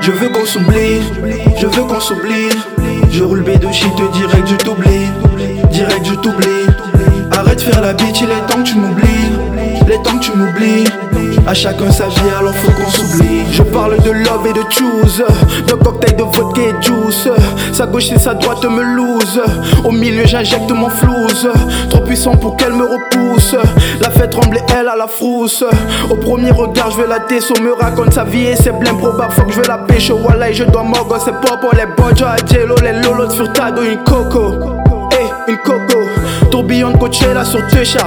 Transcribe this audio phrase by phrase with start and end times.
[0.00, 1.02] Je veux qu'on s'oublie,
[1.58, 2.48] je veux qu'on s'oublie.
[3.10, 5.08] Je roule B de shit direct du t'oublie,
[5.70, 6.66] direct du t'oublie.
[7.32, 9.17] Arrête de faire la bitch, il est temps que tu m'oublies,
[9.98, 10.84] est que tu m'oublies.
[11.46, 13.44] À chacun sa vie, alors faut qu'on s'oublie.
[13.50, 15.24] Je parle de love et de choose,
[15.66, 17.28] de cocktail de vodka et juice.
[17.72, 19.40] Sa gauche et sa droite me lose.
[19.84, 21.48] Au milieu, j'injecte mon flouze.
[21.88, 23.56] Trop puissant pour qu'elle me repousse.
[24.00, 25.64] La fait trembler, elle à la frousse.
[26.10, 27.54] Au premier regard, je veux la tesso.
[27.62, 29.32] Me raconte sa vie et c'est bien probable.
[29.32, 30.10] Faut que je la pêche.
[30.10, 31.16] Voilà, et je dois m'orgo.
[31.24, 34.54] C'est pas pour les bojo à jello, les lolos sur tado, une coco.
[35.12, 35.98] Eh, une coco.
[36.50, 38.06] Tourbillon de Coachella sur Techa.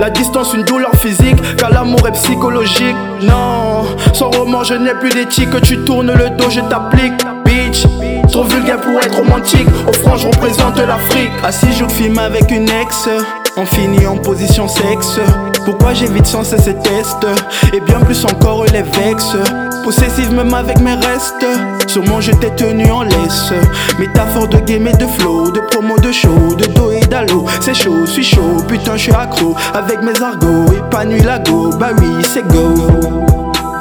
[0.00, 2.96] La distance, une douleur physique, car l'amour est psychologique.
[3.22, 5.50] Non, sans roman, je n'ai plus d'éthique.
[5.50, 7.14] Que tu tournes le dos, je t'applique.
[7.44, 7.84] Bitch,
[8.30, 9.66] trop vulgaire pour être romantique.
[9.86, 11.30] Au front, je représente l'Afrique.
[11.42, 13.08] À six jours de film avec une ex,
[13.56, 15.20] on finit en position sexe.
[15.64, 17.26] Pourquoi j'évite sans cesse ces tests?
[17.72, 19.36] Et bien plus encore les vexes.
[19.82, 21.46] Possessive même avec mes restes.
[21.86, 23.52] Sûrement je t'ai tenu en laisse.
[23.98, 27.33] Métaphore de game et de flow, de promo de show, de dos et d'allô.
[27.64, 29.56] C'est chaud, je suis chaud, putain je suis accro.
[29.72, 31.70] Avec mes argots, épanoui la go.
[31.80, 32.74] Bah oui, c'est go.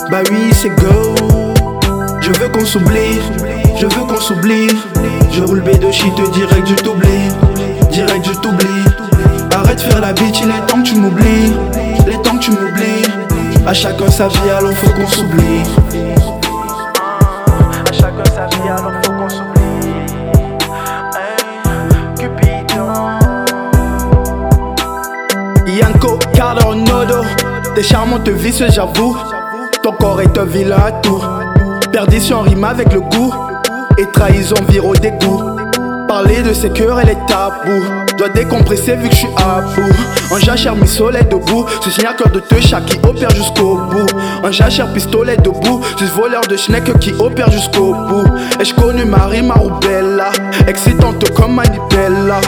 [0.10, 1.14] Bah oui, c'est go.
[2.22, 3.20] Je veux qu'on s'oublie,
[3.78, 4.70] je veux qu'on s'oublie.
[5.34, 7.28] Je roule B de shit direct du t'oublie,
[7.92, 8.86] direct du t'oublie.
[9.52, 11.52] Arrête de faire la bitch, il est temps que tu m'oublies,
[12.08, 13.04] il est temps que tu m'oublies.
[13.68, 15.64] À chacun sa vie, alors faut qu'on s'oublie.
[27.76, 29.18] T'es charmante vice, j'avoue.
[29.82, 31.22] Ton corps est un vilain atout.
[31.92, 33.34] Perdition rime avec le goût.
[33.98, 35.42] Et trahison vire au dégoût.
[36.08, 37.26] Parler de ses cœurs, elle est
[38.18, 40.34] Dois décompresser vu que je suis à bout.
[40.34, 41.66] En jachère, mi soleil debout.
[41.84, 44.08] Ce signature de Techa qui opère jusqu'au bout.
[44.44, 45.82] En jachère, pistolet debout.
[45.98, 48.26] Suis voleur de schneck qui opère jusqu'au bout.
[48.60, 50.32] Et je connu Marie Marubella.
[50.68, 52.40] Excitante comme Manipella.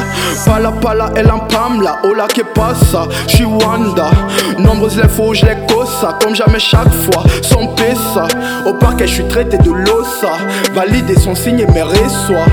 [0.45, 1.97] Pala pala, elle en pamla.
[2.03, 3.07] Hola, que passa?
[3.27, 4.11] Je suis Wanda.
[4.59, 6.17] Nombreuses infos, je les cosa.
[6.21, 8.27] Comme jamais chaque fois, son pesa.
[8.65, 10.33] Au parquet, je suis traité de l'ossa.
[10.73, 12.45] Valider son signe et mes reçois.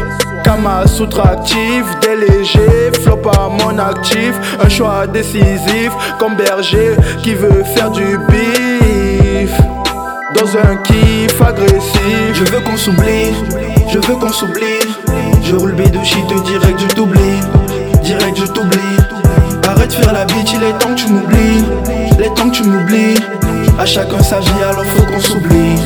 [0.44, 7.62] Kama Sutra actif, délégué, flop à mon actif, un choix décisif, comme berger qui veut
[7.75, 9.53] faire du bif.
[10.34, 13.34] Dans un kiff agressif, je veux qu'on s'oublie,
[13.88, 14.80] je veux qu'on s'oublie.
[15.44, 15.82] Je roule de
[16.44, 17.41] direct du t'oublie,
[18.03, 18.78] direct du t'oublie.
[19.69, 21.64] Arrête de faire la bitch, il est temps que tu m'oublies,
[22.12, 23.19] il est temps que tu m'oublies.
[23.78, 25.76] À chacun sa vie, alors faut qu'on s'oublie.